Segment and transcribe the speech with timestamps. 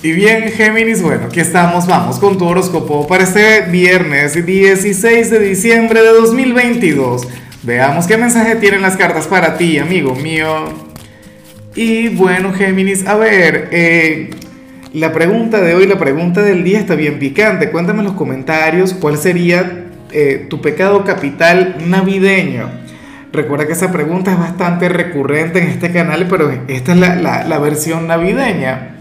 [0.00, 5.38] Y bien, Géminis, bueno, aquí estamos, vamos con tu horóscopo para este viernes 16 de
[5.40, 7.26] diciembre de 2022.
[7.64, 10.66] Veamos qué mensaje tienen las cartas para ti, amigo mío.
[11.74, 14.30] Y bueno, Géminis, a ver, eh,
[14.92, 17.70] la pregunta de hoy, la pregunta del día está bien picante.
[17.70, 22.70] Cuéntame en los comentarios cuál sería eh, tu pecado capital navideño.
[23.32, 28.06] Recuerda que esa pregunta es bastante recurrente en este canal, pero esta es la, versión
[28.06, 28.94] navideña.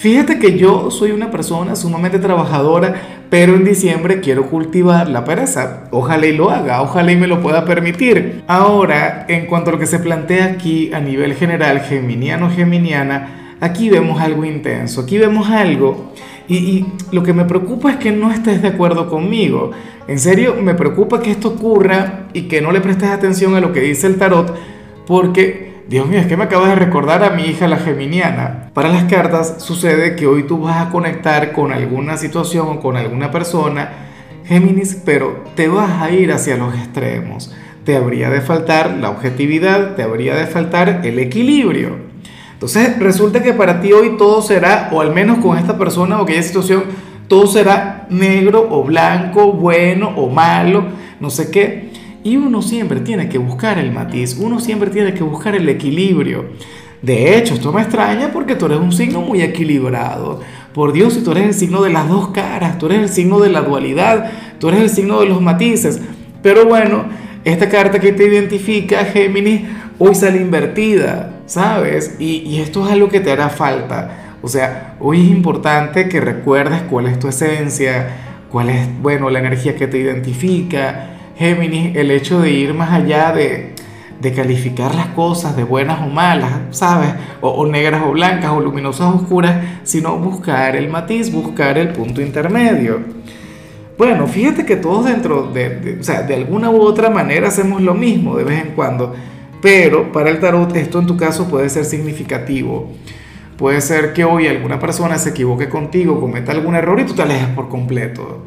[0.00, 5.88] Fíjate que yo soy una persona sumamente trabajadora, pero en diciembre quiero cultivar la pereza.
[5.90, 8.42] Ojalá y lo haga, ojalá y me lo pueda permitir.
[8.46, 14.22] Ahora, en cuanto a lo que se plantea aquí a nivel general, geminiano-geminiana, aquí vemos
[14.22, 16.14] algo intenso, aquí vemos algo.
[16.48, 19.72] Y, y, lo que me preocupa es que no estés de acuerdo conmigo.
[20.08, 23.74] En serio, me preocupa que esto ocurra y que no le prestes atención a lo
[23.74, 24.56] que dice el tarot,
[25.06, 28.70] porque Dios mío, es que me acabas de recordar a mi hija la geminiana.
[28.74, 32.96] Para las cartas sucede que hoy tú vas a conectar con alguna situación o con
[32.96, 33.90] alguna persona,
[34.46, 37.52] Géminis, pero te vas a ir hacia los extremos.
[37.84, 41.96] Te habría de faltar la objetividad, te habría de faltar el equilibrio.
[42.52, 46.22] Entonces resulta que para ti hoy todo será, o al menos con esta persona o
[46.22, 46.84] aquella situación,
[47.26, 50.84] todo será negro o blanco, bueno o malo,
[51.18, 51.89] no sé qué.
[52.22, 56.46] Y uno siempre tiene que buscar el matiz, uno siempre tiene que buscar el equilibrio.
[57.00, 60.40] De hecho, esto me extraña porque tú eres un signo muy equilibrado.
[60.74, 63.40] Por Dios, si tú eres el signo de las dos caras, tú eres el signo
[63.40, 65.98] de la dualidad, tú eres el signo de los matices.
[66.42, 67.04] Pero bueno,
[67.44, 69.62] esta carta que te identifica, Géminis,
[69.98, 72.16] hoy sale invertida, ¿sabes?
[72.18, 74.36] Y, esto es algo que te hará falta.
[74.42, 78.08] O sea, hoy es importante que recuerdes cuál es tu esencia,
[78.50, 83.32] cuál es, bueno, la energía que te identifica Géminis, el hecho de ir más allá
[83.32, 83.72] de,
[84.20, 87.14] de calificar las cosas de buenas o malas, ¿sabes?
[87.40, 92.20] O, negras o blancas, o luminosas o oscuras, sino buscar el matiz, buscar el punto
[92.20, 93.00] intermedio.
[93.96, 97.80] Bueno, fíjate que todos dentro de, de, o sea, de alguna u otra manera hacemos
[97.80, 99.14] lo mismo de vez en cuando,
[99.62, 102.92] pero para el tarot esto en tu caso puede ser significativo.
[103.56, 107.22] Puede ser que hoy alguna persona se equivoque contigo, cometa algún error y tú te
[107.22, 108.42] alejes por completo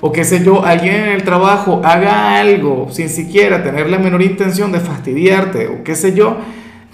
[0.00, 4.22] o qué sé yo, alguien en el trabajo haga algo sin siquiera tener la menor
[4.22, 6.38] intención de fastidiarte o qué sé yo,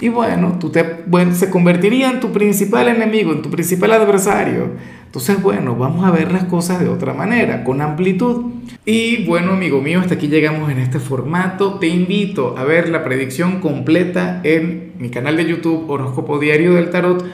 [0.01, 4.73] y bueno, tú te, bueno, se convertiría en tu principal enemigo, en tu principal adversario.
[5.07, 8.47] Entonces, bueno, vamos a ver las cosas de otra manera, con amplitud.
[8.85, 11.79] Y bueno, amigo mío, hasta aquí llegamos en este formato.
[11.79, 16.91] Te invito a ver la predicción completa en mi canal de YouTube Horóscopo Diario del
[16.91, 17.25] Tarot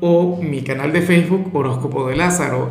[0.00, 2.70] o mi canal de Facebook Horóscopo de Lázaro.